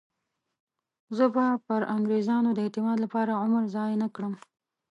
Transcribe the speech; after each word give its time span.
زه 1.17 1.25
به 1.33 1.45
پر 1.65 1.81
انګریزانو 1.95 2.49
د 2.53 2.59
اعتماد 2.65 2.97
لپاره 3.05 3.39
عمر 3.43 3.63
ضایع 3.75 3.97
نه 4.03 4.07
کړم. 4.15 4.33